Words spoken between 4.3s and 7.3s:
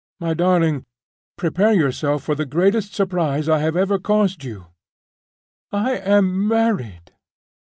you. I am married.